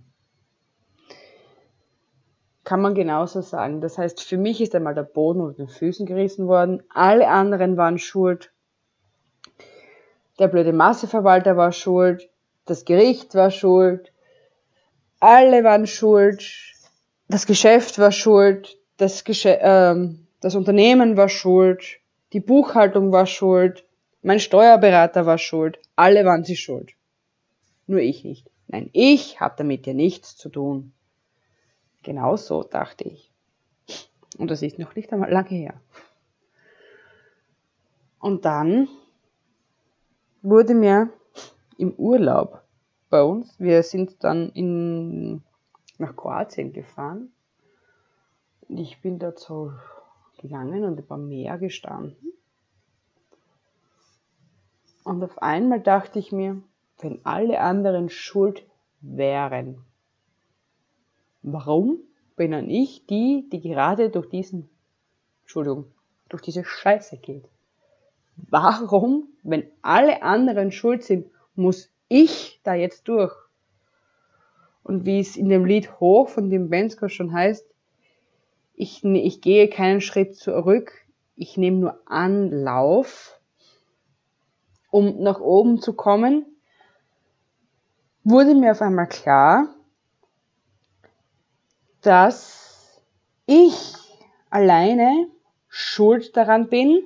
Kann 2.64 2.82
man 2.82 2.96
genauso 2.96 3.42
sagen. 3.42 3.82
Das 3.82 3.98
heißt, 3.98 4.22
für 4.24 4.38
mich 4.38 4.62
ist 4.62 4.74
einmal 4.74 4.96
der 4.96 5.04
Boden 5.04 5.42
unter 5.42 5.58
den 5.58 5.68
Füßen 5.68 6.06
gerissen 6.06 6.48
worden. 6.48 6.82
Alle 6.94 7.28
anderen 7.28 7.76
waren 7.76 8.00
schuld 8.00 8.54
der 10.42 10.48
blöde 10.48 10.74
Masseverwalter 10.74 11.56
war 11.56 11.72
schuld, 11.72 12.28
das 12.66 12.84
Gericht 12.84 13.36
war 13.36 13.52
schuld, 13.52 14.12
alle 15.20 15.64
waren 15.64 15.86
schuld, 15.86 16.44
das 17.28 17.46
Geschäft 17.46 18.00
war 18.00 18.12
schuld, 18.12 18.76
das, 18.98 19.24
Gesche 19.24 19.60
ähm, 19.62 20.26
das 20.42 20.56
Unternehmen 20.56 21.16
war 21.16 21.30
schuld, 21.30 22.00
die 22.34 22.40
Buchhaltung 22.40 23.12
war 23.12 23.26
schuld, 23.26 23.86
mein 24.22 24.40
Steuerberater 24.40 25.26
war 25.26 25.38
schuld, 25.38 25.80
alle 25.96 26.26
waren 26.26 26.44
sie 26.44 26.56
schuld. 26.56 26.94
Nur 27.88 28.00
ich 28.00 28.24
nicht. 28.24 28.50
Nein, 28.68 28.90
ich 28.94 29.40
habe 29.40 29.56
damit 29.58 29.86
ja 29.86 29.94
nichts 29.94 30.38
zu 30.38 30.50
tun. 30.50 30.94
Genau 32.04 32.38
so 32.38 32.64
dachte 32.64 33.04
ich. 33.04 33.32
Und 34.38 34.50
das 34.50 34.62
ist 34.62 34.80
noch 34.80 34.96
nicht 34.96 35.12
einmal 35.12 35.32
lange 35.32 35.50
her. 35.50 35.82
Und 38.20 38.46
dann 38.46 38.88
wurde 40.42 40.74
mir 40.74 41.12
im 41.78 41.94
Urlaub 41.96 42.62
bei 43.10 43.22
uns, 43.22 43.60
wir 43.60 43.84
sind 43.84 44.24
dann 44.24 44.52
in, 44.52 45.44
nach 45.98 46.16
Kroatien 46.16 46.72
gefahren. 46.72 47.34
Ich 48.70 49.02
bin 49.02 49.20
dort 49.20 49.40
so 49.40 49.74
gegangen 50.42 50.84
und 50.84 51.00
über 51.00 51.18
Meer 51.18 51.58
gestanden. 51.58 52.34
Und 55.04 55.24
auf 55.24 55.42
einmal 55.42 55.82
dachte 55.82 56.20
ich 56.20 56.32
mir, 56.32 56.62
wenn 57.00 57.20
alle 57.24 57.60
anderen 57.60 58.10
schuld 58.10 58.66
wären, 59.02 59.84
warum 61.42 62.00
bin 62.36 62.52
dann 62.52 62.70
ich 62.70 63.06
die, 63.08 63.50
die 63.52 63.62
gerade 63.62 64.10
durch 64.10 64.30
diesen, 64.30 64.70
Entschuldigung, 65.42 65.86
durch 66.30 66.42
diese 66.42 66.64
Scheiße 66.64 67.18
geht? 67.18 67.50
warum, 68.50 69.28
wenn 69.44 69.70
alle 69.82 70.24
anderen 70.24 70.72
schuld 70.72 71.04
sind, 71.04 71.30
muss 71.56 71.92
ich 72.08 72.60
da 72.64 72.74
jetzt 72.74 73.08
durch? 73.08 73.36
Und 74.84 75.06
wie 75.06 75.20
es 75.20 75.38
in 75.38 75.50
dem 75.50 75.66
Lied 75.66 76.00
Hoch 76.00 76.30
von 76.30 76.50
dem 76.50 76.70
Bensko 76.70 77.08
schon 77.08 77.34
heißt, 77.34 77.71
ich, 78.82 79.04
ich 79.04 79.42
gehe 79.42 79.70
keinen 79.70 80.02
Schritt 80.02 80.36
zurück, 80.36 80.92
ich 81.36 81.56
nehme 81.56 81.78
nur 81.78 82.02
Anlauf, 82.08 83.40
um 84.90 85.22
nach 85.22 85.40
oben 85.40 85.80
zu 85.80 85.94
kommen, 85.94 86.48
wurde 88.24 88.56
mir 88.56 88.72
auf 88.72 88.82
einmal 88.82 89.08
klar, 89.08 89.68
dass 92.02 93.00
ich 93.46 93.94
alleine 94.50 95.28
schuld 95.68 96.36
daran 96.36 96.68
bin, 96.68 97.04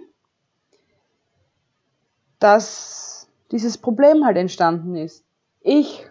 dass 2.40 3.28
dieses 3.52 3.78
Problem 3.78 4.26
halt 4.26 4.38
entstanden 4.38 4.96
ist. 4.96 5.26
Ich 5.60 6.08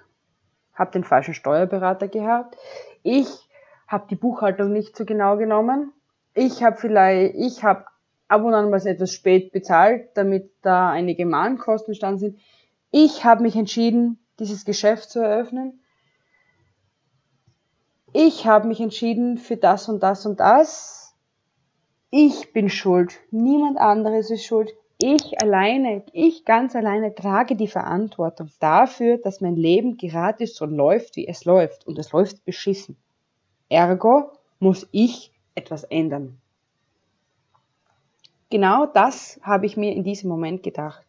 habe 0.74 0.90
den 0.90 1.04
falschen 1.04 1.32
Steuerberater 1.32 2.08
gehabt. 2.08 2.58
Ich 3.02 3.48
habe 3.86 4.06
die 4.10 4.16
Buchhaltung 4.16 4.72
nicht 4.72 4.96
so 4.96 5.04
genau 5.04 5.36
genommen. 5.36 5.92
Ich 6.34 6.62
habe 6.62 6.76
vielleicht, 6.76 7.34
ich 7.36 7.62
habe 7.62 7.84
ab 8.28 8.42
und 8.42 8.54
an 8.54 8.70
mal 8.70 8.86
etwas 8.86 9.12
spät 9.12 9.52
bezahlt, 9.52 10.08
damit 10.14 10.50
da 10.62 10.90
einige 10.90 11.26
Mahnkosten 11.26 11.92
entstanden 11.92 12.18
sind. 12.18 12.38
Ich 12.90 13.24
habe 13.24 13.42
mich 13.42 13.56
entschieden, 13.56 14.18
dieses 14.38 14.64
Geschäft 14.64 15.10
zu 15.10 15.20
eröffnen. 15.20 15.80
Ich 18.12 18.46
habe 18.46 18.68
mich 18.68 18.80
entschieden 18.80 19.38
für 19.38 19.56
das 19.56 19.88
und 19.88 20.02
das 20.02 20.24
und 20.26 20.40
das. 20.40 21.16
Ich 22.10 22.52
bin 22.52 22.68
schuld. 22.68 23.18
Niemand 23.32 23.78
anderes 23.78 24.30
ist 24.30 24.44
schuld. 24.44 24.72
Ich 24.98 25.42
alleine, 25.42 26.04
ich 26.12 26.44
ganz 26.44 26.76
alleine 26.76 27.14
trage 27.14 27.56
die 27.56 27.66
Verantwortung 27.66 28.50
dafür, 28.60 29.18
dass 29.18 29.40
mein 29.40 29.56
Leben 29.56 29.96
gerade 29.96 30.46
so 30.46 30.64
läuft, 30.64 31.16
wie 31.16 31.26
es 31.26 31.44
läuft. 31.44 31.86
Und 31.88 31.98
es 31.98 32.12
läuft 32.12 32.44
beschissen. 32.44 32.96
Ergo 33.74 34.32
muss 34.58 34.88
ich 34.92 35.32
etwas 35.54 35.84
ändern. 35.84 36.38
Genau 38.50 38.86
das 38.86 39.40
habe 39.42 39.66
ich 39.66 39.76
mir 39.76 39.92
in 39.92 40.04
diesem 40.04 40.28
Moment 40.28 40.62
gedacht. 40.62 41.04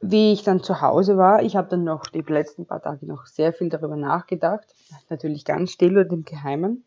Wie 0.00 0.32
ich 0.32 0.42
dann 0.42 0.62
zu 0.62 0.82
Hause 0.82 1.16
war, 1.16 1.42
ich 1.42 1.56
habe 1.56 1.68
dann 1.68 1.84
noch 1.84 2.06
die 2.06 2.20
letzten 2.20 2.66
paar 2.66 2.82
Tage 2.82 3.06
noch 3.06 3.26
sehr 3.26 3.52
viel 3.52 3.70
darüber 3.70 3.96
nachgedacht, 3.96 4.66
natürlich 5.08 5.44
ganz 5.44 5.72
still 5.72 5.98
und 5.98 6.12
im 6.12 6.24
Geheimen 6.24 6.84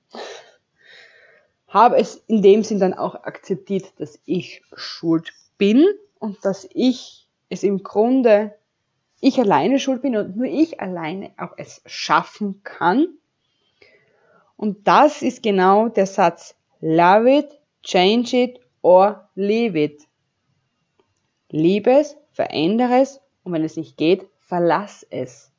habe 1.69 1.97
es 1.97 2.15
in 2.27 2.41
dem 2.41 2.63
Sinn 2.63 2.79
dann 2.79 2.93
auch 2.93 3.15
akzeptiert, 3.15 3.93
dass 3.97 4.19
ich 4.25 4.63
schuld 4.73 5.33
bin 5.57 5.85
und 6.17 6.43
dass 6.43 6.67
ich 6.73 7.27
es 7.49 7.63
im 7.63 7.83
Grunde 7.83 8.55
ich 9.21 9.39
alleine 9.39 9.79
schuld 9.79 10.01
bin 10.01 10.15
und 10.15 10.35
nur 10.35 10.47
ich 10.47 10.79
alleine 10.79 11.31
auch 11.37 11.53
es 11.57 11.81
schaffen 11.85 12.61
kann. 12.63 13.07
Und 14.59 14.87
das 14.87 15.21
ist 15.21 15.41
genau 15.41 15.89
der 15.89 16.05
Satz 16.05 16.55
Love 16.81 17.39
it, 17.39 17.59
change 17.83 18.37
it 18.37 18.59
or 18.81 19.29
leave 19.35 19.79
it. 19.79 20.03
Liebe 21.49 21.91
es, 21.91 22.15
verändere 22.31 23.01
es 23.01 23.19
und 23.43 23.53
wenn 23.53 23.63
es 23.63 23.75
nicht 23.75 23.97
geht, 23.97 24.27
verlass 24.39 25.05
es 25.09 25.49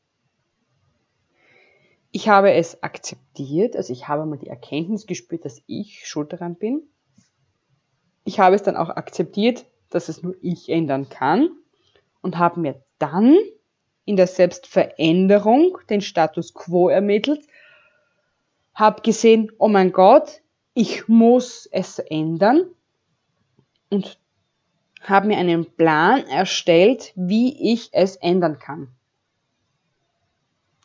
ich 2.12 2.28
habe 2.28 2.52
es 2.52 2.82
akzeptiert, 2.82 3.76
also 3.76 3.92
ich 3.92 4.08
habe 4.08 4.26
mal 4.26 4.38
die 4.38 4.48
Erkenntnis 4.48 5.06
gespürt, 5.06 5.44
dass 5.44 5.62
ich 5.66 6.06
schuld 6.06 6.32
daran 6.32 6.56
bin. 6.56 6.82
Ich 8.24 8.40
habe 8.40 8.56
es 8.56 8.62
dann 8.62 8.76
auch 8.76 8.90
akzeptiert, 8.90 9.66
dass 9.90 10.08
es 10.08 10.22
nur 10.22 10.34
ich 10.42 10.68
ändern 10.68 11.08
kann 11.08 11.50
und 12.20 12.38
habe 12.38 12.60
mir 12.60 12.82
dann 12.98 13.36
in 14.04 14.16
der 14.16 14.26
Selbstveränderung 14.26 15.78
den 15.88 16.00
Status 16.00 16.52
quo 16.52 16.88
ermittelt, 16.88 17.46
habe 18.80 19.02
gesehen, 19.02 19.52
oh 19.58 19.68
mein 19.68 19.92
Gott, 19.92 20.40
ich 20.74 21.06
muss 21.06 21.68
es 21.70 21.98
ändern 21.98 22.64
und 23.90 24.18
habe 25.02 25.28
mir 25.28 25.38
einen 25.38 25.70
Plan 25.76 26.26
erstellt, 26.26 27.12
wie 27.14 27.72
ich 27.72 27.90
es 27.92 28.16
ändern 28.16 28.58
kann. 28.58 28.88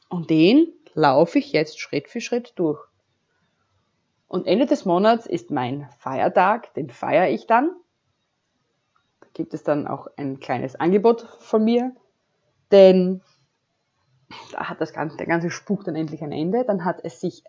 Und 0.09 0.29
den 0.29 0.67
laufe 0.93 1.39
ich 1.39 1.51
jetzt 1.51 1.79
Schritt 1.79 2.07
für 2.07 2.21
Schritt 2.21 2.53
durch. 2.55 2.79
Und 4.27 4.47
Ende 4.47 4.65
des 4.65 4.85
Monats 4.85 5.25
ist 5.25 5.51
mein 5.51 5.89
Feiertag, 5.97 6.73
den 6.73 6.89
feiere 6.89 7.29
ich 7.29 7.47
dann. 7.47 7.71
Da 9.21 9.27
gibt 9.33 9.53
es 9.53 9.63
dann 9.63 9.87
auch 9.87 10.07
ein 10.17 10.39
kleines 10.39 10.75
Angebot 10.75 11.21
von 11.39 11.63
mir, 11.63 11.95
denn 12.71 13.21
da 14.51 14.69
hat 14.69 14.81
das 14.81 14.93
ganze, 14.93 15.17
der 15.17 15.27
ganze 15.27 15.49
Spuk 15.49 15.83
dann 15.83 15.95
endlich 15.95 16.23
ein 16.23 16.31
Ende. 16.31 16.65
Dann 16.65 16.83
hat 16.83 16.99
es 17.03 17.21
sich 17.21 17.43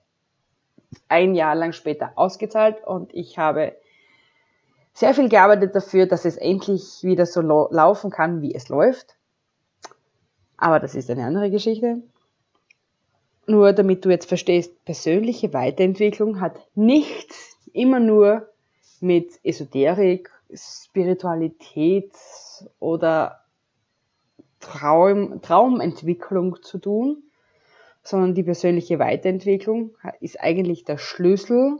ein 1.09 1.35
Jahr 1.35 1.55
lang 1.55 1.73
später 1.73 2.13
ausgezahlt 2.17 2.85
und 2.87 3.15
ich 3.15 3.39
habe 3.39 3.77
sehr 4.93 5.15
viel 5.15 5.29
gearbeitet 5.29 5.75
dafür, 5.75 6.07
dass 6.07 6.25
es 6.25 6.37
endlich 6.37 7.03
wieder 7.03 7.27
so 7.27 7.41
laufen 7.43 8.11
kann, 8.11 8.41
wie 8.41 8.55
es 8.55 8.69
läuft. 8.69 9.17
Aber 10.57 10.81
das 10.81 10.95
ist 10.95 11.11
eine 11.11 11.25
andere 11.25 11.51
Geschichte. 11.51 12.03
Nur 13.47 13.73
damit 13.73 14.05
du 14.05 14.11
jetzt 14.11 14.27
verstehst, 14.27 14.85
persönliche 14.85 15.53
Weiterentwicklung 15.53 16.41
hat 16.41 16.59
nichts 16.75 17.59
immer 17.73 18.01
nur 18.01 18.49
mit 19.01 19.39
Esoterik, 19.45 20.31
Spiritualität 20.55 22.13
oder 22.79 23.41
Traum, 24.61 25.43
Traumentwicklung 25.43 26.63
zu 26.63 26.79
tun, 26.79 27.23
sondern 28.07 28.35
die 28.35 28.43
persönliche 28.43 28.99
Weiterentwicklung 28.99 29.97
ist 30.21 30.41
eigentlich 30.41 30.85
der 30.85 30.99
Schlüssel, 30.99 31.79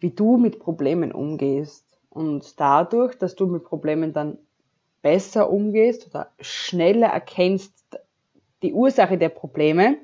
wie 0.00 0.10
du 0.10 0.38
mit 0.38 0.58
Problemen 0.58 1.12
umgehst. 1.12 1.84
Und 2.08 2.58
dadurch, 2.58 3.16
dass 3.16 3.34
du 3.34 3.46
mit 3.46 3.64
Problemen 3.64 4.12
dann 4.12 4.38
besser 5.02 5.50
umgehst 5.50 6.06
oder 6.06 6.32
schneller 6.40 7.08
erkennst 7.08 7.74
die 8.62 8.72
Ursache 8.72 9.18
der 9.18 9.28
Probleme, 9.28 9.98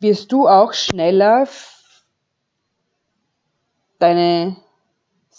wirst 0.00 0.32
du 0.32 0.48
auch 0.48 0.72
schneller 0.72 1.46
deine, 3.98 4.56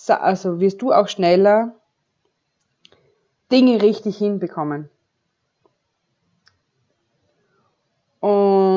also 0.07 0.59
wirst 0.59 0.81
du 0.81 0.93
auch 0.93 1.07
schneller 1.07 1.75
Dinge 3.51 3.81
richtig 3.81 4.17
hinbekommen. 4.17 4.89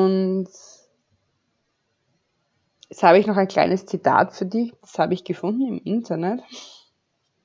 Und 0.03 0.49
jetzt 2.89 3.03
habe 3.03 3.19
ich 3.19 3.27
noch 3.27 3.37
ein 3.37 3.47
kleines 3.47 3.85
Zitat 3.85 4.33
für 4.33 4.45
dich. 4.45 4.73
Das 4.81 4.99
habe 4.99 5.13
ich 5.13 5.23
gefunden 5.23 5.67
im 5.67 5.81
Internet. 5.83 6.41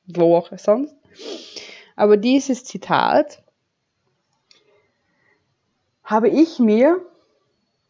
Wo 0.06 0.36
auch 0.36 0.50
sonst. 0.56 0.96
Aber 1.94 2.16
dieses 2.16 2.64
Zitat 2.64 3.42
habe 6.02 6.28
ich 6.28 6.58
mir 6.58 7.00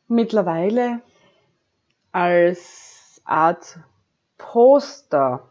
mittlerweile 0.08 1.00
als 2.12 3.22
Art 3.24 3.78
Poster 4.36 5.50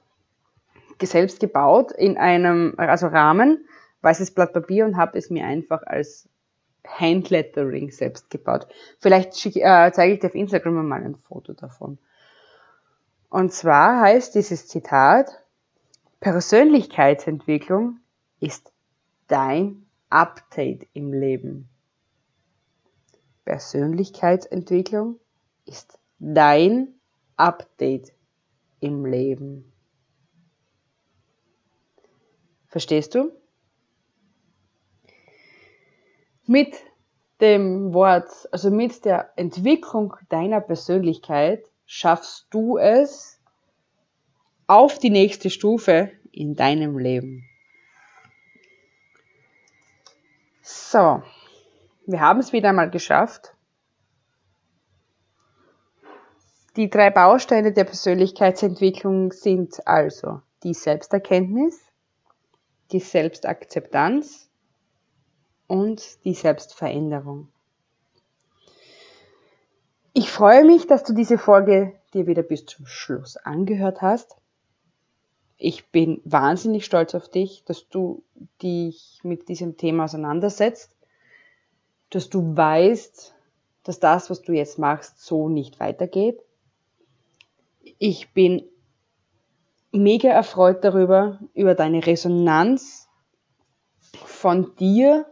selbst 1.02 1.40
gebaut 1.40 1.92
in 1.92 2.18
einem 2.18 2.74
also 2.78 3.08
Rahmen, 3.08 3.68
weißes 4.02 4.32
Blatt 4.32 4.54
Papier 4.54 4.86
und 4.86 4.98
habe 4.98 5.18
es 5.18 5.30
mir 5.30 5.46
einfach 5.46 5.84
als 5.86 6.28
Handlettering 6.88 7.92
selbst 7.92 8.30
gebaut. 8.30 8.68
Vielleicht 9.00 9.38
schick, 9.38 9.58
äh, 9.58 9.92
zeige 9.94 10.14
ich 10.14 10.20
dir 10.20 10.28
auf 10.28 10.36
Instagram 10.36 10.88
mal 10.88 11.04
ein 11.04 11.16
Foto 11.16 11.54
davon. 11.54 11.98
Und 13.30 13.52
zwar 13.54 14.02
heißt 14.02 14.36
dieses 14.36 14.68
Zitat, 14.68 15.30
Persönlichkeitsentwicklung 16.20 18.00
ist 18.40 18.72
dein 19.28 19.86
Update 20.10 20.88
im 20.94 21.14
Leben. 21.14 21.70
Persönlichkeitsentwicklung 23.46 25.20
ist 25.66 26.00
dein 26.20 26.94
Update 27.36 28.14
im 28.80 29.06
Leben. 29.06 29.72
Verstehst 32.68 33.16
du? 33.16 33.32
Mit 36.48 36.78
dem 37.42 37.94
Wort, 37.94 38.30
also 38.54 38.72
mit 38.72 39.04
der 39.04 39.34
Entwicklung 39.36 40.16
deiner 40.30 40.62
Persönlichkeit 40.62 41.66
schaffst 41.86 42.48
du 42.52 42.78
es 42.78 43.40
auf 44.66 44.98
die 44.98 45.10
nächste 45.10 45.50
Stufe 45.50 46.12
in 46.32 46.56
deinem 46.56 46.98
Leben. 46.98 47.44
So, 50.62 51.22
wir 52.06 52.22
haben 52.22 52.40
es 52.40 52.54
wieder 52.54 52.72
mal 52.72 52.90
geschafft. 52.90 53.54
Die 56.78 56.90
drei 56.90 57.10
Bausteine 57.10 57.74
der 57.74 57.84
Persönlichkeitsentwicklung 57.84 59.34
sind 59.34 59.86
also 59.86 60.42
die 60.64 60.74
Selbsterkenntnis, 60.74 61.82
die 62.92 63.00
Selbstakzeptanz 63.00 64.47
und 65.68 66.24
die 66.24 66.34
Selbstveränderung. 66.34 67.50
Ich 70.14 70.32
freue 70.32 70.66
mich, 70.66 70.88
dass 70.88 71.04
du 71.04 71.14
diese 71.14 71.38
Folge 71.38 71.94
dir 72.14 72.26
wieder 72.26 72.42
bis 72.42 72.66
zum 72.66 72.88
Schluss 72.88 73.38
angehört 73.38 74.02
hast. 74.02 74.36
Ich 75.58 75.92
bin 75.92 76.22
wahnsinnig 76.24 76.86
stolz 76.86 77.14
auf 77.14 77.30
dich, 77.30 77.64
dass 77.66 77.88
du 77.90 78.24
dich 78.62 79.20
mit 79.24 79.50
diesem 79.50 79.78
Thema 79.78 80.06
auseinandersetzt, 80.06 80.96
dass 82.10 82.30
du 82.30 82.56
weißt, 82.56 83.36
dass 83.84 84.00
das, 84.00 84.30
was 84.30 84.42
du 84.42 84.54
jetzt 84.54 84.80
machst, 84.80 85.24
so 85.24 85.50
nicht 85.50 85.80
weitergeht. 85.80 86.40
Ich 88.00 88.34
bin 88.34 88.64
mega 89.92 90.30
erfreut 90.30 90.84
darüber, 90.84 91.40
über 91.54 91.76
deine 91.76 92.06
Resonanz 92.06 93.08
von 94.26 94.76
dir. 94.76 95.26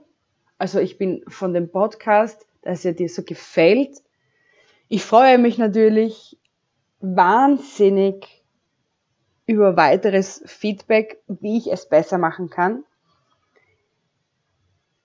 Also 0.57 0.79
ich 0.79 0.97
bin 0.97 1.23
von 1.27 1.53
dem 1.53 1.71
Podcast, 1.71 2.45
dass 2.61 2.85
er 2.85 2.93
dir 2.93 3.09
so 3.09 3.23
gefällt, 3.23 4.01
ich 4.87 5.03
freue 5.03 5.37
mich 5.37 5.57
natürlich 5.57 6.37
wahnsinnig 6.99 8.43
über 9.47 9.77
weiteres 9.77 10.43
Feedback, 10.45 11.21
wie 11.27 11.57
ich 11.57 11.71
es 11.71 11.89
besser 11.89 12.17
machen 12.17 12.49
kann. 12.49 12.83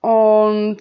Und 0.00 0.80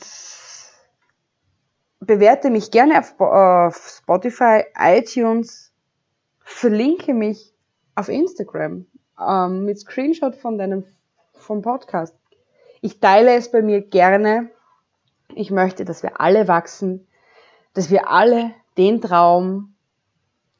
bewerte 1.99 2.49
mich 2.49 2.71
gerne 2.71 2.99
auf, 2.99 3.75
Spotify, 3.97 4.63
iTunes, 4.77 5.73
verlinke 6.39 7.13
mich 7.13 7.53
auf 7.95 8.09
Instagram 8.09 8.85
ähm, 9.19 9.65
mit 9.65 9.79
Screenshot 9.79 10.35
von 10.35 10.57
deinem 10.57 10.85
vom 11.33 11.61
Podcast. 11.61 12.15
Ich 12.81 12.99
teile 12.99 13.35
es 13.35 13.51
bei 13.51 13.61
mir 13.61 13.81
gerne. 13.81 14.51
Ich 15.35 15.51
möchte, 15.51 15.85
dass 15.85 16.03
wir 16.03 16.19
alle 16.19 16.47
wachsen, 16.47 17.07
dass 17.73 17.89
wir 17.89 18.09
alle 18.09 18.51
den 18.77 19.01
Traum, 19.01 19.75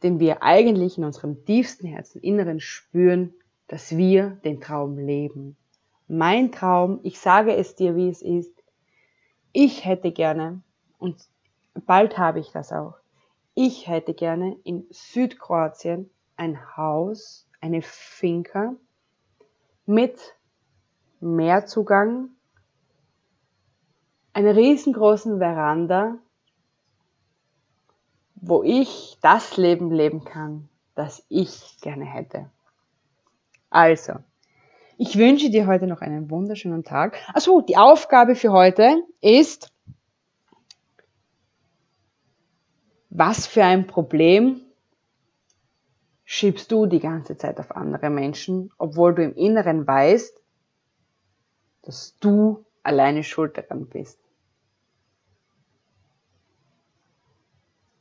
den 0.04 0.20
wir 0.20 0.44
eigentlich 0.44 0.98
in 0.98 1.04
unserem 1.04 1.44
tiefsten 1.46 1.88
Herzen 1.88 2.22
Inneren 2.22 2.60
spüren, 2.60 3.34
dass 3.68 3.98
wir 3.98 4.32
den 4.44 4.62
Traum 4.62 4.98
leben. 4.98 5.58
Mein 6.08 6.52
Traum, 6.52 7.00
ich 7.04 7.20
sage 7.20 7.56
es 7.56 7.76
dir, 7.76 7.96
wie 7.96 8.10
es 8.10 8.22
ist, 8.22 8.54
ich 9.52 9.86
hätte 9.86 10.12
gerne, 10.12 10.62
und 10.98 11.18
bald 11.86 12.18
habe 12.18 12.40
ich 12.40 12.52
das 12.52 12.72
auch, 12.72 12.96
ich 13.56 13.88
hätte 13.88 14.14
gerne 14.14 14.58
in 14.64 14.86
Südkroatien 14.90 16.10
ein 16.36 16.78
Haus, 16.78 17.48
eine 17.60 17.82
Finca 17.82 18.76
mit 19.86 20.36
Meerzugang, 21.20 22.30
einer 24.40 24.56
riesengroßen 24.56 25.40
Veranda 25.40 26.18
wo 28.42 28.64
ich 28.64 29.18
das 29.22 29.58
Leben 29.58 29.92
leben 29.92 30.24
kann, 30.24 30.70
das 30.96 31.26
ich 31.30 31.78
gerne 31.82 32.06
hätte. 32.06 32.50
Also, 33.70 34.14
ich 34.98 35.18
wünsche 35.18 35.50
dir 35.50 35.68
heute 35.68 35.88
noch 35.88 36.02
einen 36.02 36.30
wunderschönen 36.30 36.84
Tag. 36.84 37.18
Also, 37.34 37.62
die 37.62 37.78
Aufgabe 37.78 38.36
für 38.36 38.52
heute 38.52 39.04
ist, 39.22 39.72
was 43.10 43.48
für 43.48 43.64
ein 43.64 43.88
Problem 43.88 44.62
schiebst 46.26 46.72
du 46.72 46.86
die 46.86 47.00
ganze 47.00 47.38
Zeit 47.38 47.60
auf 47.60 47.76
andere 47.76 48.10
Menschen, 48.10 48.72
obwohl 48.78 49.16
du 49.16 49.24
im 49.24 49.36
Inneren 49.36 49.86
weißt, 49.86 50.40
dass 51.82 52.16
du 52.20 52.66
alleine 52.84 53.24
schuld 53.24 53.58
daran 53.58 53.88
bist. 53.88 54.20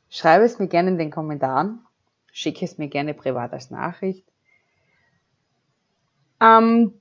Schreibe 0.09 0.45
es 0.45 0.59
mir 0.59 0.67
gerne 0.67 0.89
in 0.89 0.97
den 0.97 1.11
Kommentaren. 1.11 1.85
Schicke 2.31 2.65
es 2.65 2.77
mir 2.77 2.87
gerne 2.87 3.13
privat 3.13 3.53
als 3.53 3.69
Nachricht. 3.69 4.25
Am 6.39 6.93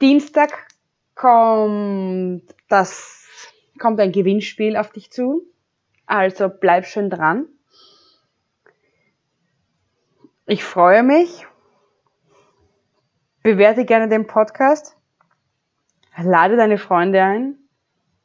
Dienstag 0.00 0.68
kommt 1.14 2.42
das, 2.68 3.50
kommt 3.78 4.00
ein 4.00 4.12
Gewinnspiel 4.12 4.76
auf 4.76 4.90
dich 4.90 5.10
zu. 5.10 5.42
Also 6.06 6.48
bleib 6.48 6.86
schön 6.86 7.10
dran. 7.10 7.46
Ich 10.46 10.62
freue 10.62 11.02
mich. 11.02 11.46
Bewerte 13.42 13.84
gerne 13.84 14.08
den 14.08 14.26
Podcast. 14.26 14.96
Lade 16.16 16.56
deine 16.56 16.78
Freunde 16.78 17.22
ein. 17.22 17.58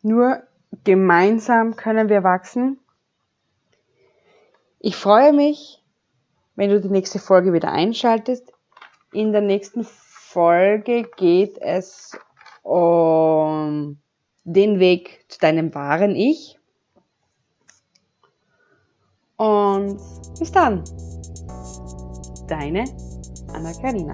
Nur 0.02 0.44
gemeinsam 0.84 1.76
können 1.76 2.10
wir 2.10 2.24
wachsen. 2.24 2.80
Ich 4.82 4.96
freue 4.96 5.34
mich, 5.34 5.84
wenn 6.56 6.70
du 6.70 6.80
die 6.80 6.90
nächste 6.90 7.20
Folge 7.20 7.52
wieder 7.52 7.72
einschaltest. 7.72 8.54
In 9.12 9.34
der 9.34 9.42
nächsten 9.42 9.84
Folge 9.84 11.04
geht 11.18 11.58
es 11.58 12.18
um 12.64 14.00
den 14.46 14.80
Weg 14.80 15.26
zu 15.28 15.38
deinem 15.40 15.76
wahren 15.76 16.16
Ich. 16.16 16.58
Und 19.36 20.00
bis 20.40 20.52
dann. 20.52 20.84
Deine 22.48 22.86
Anna 23.54 23.74
Karina. 23.74 24.14